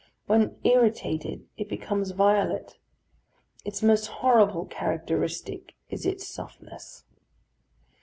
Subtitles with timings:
[0.25, 2.79] When irritated it becomes violet.
[3.63, 7.05] Its most horrible characteristic is its softness.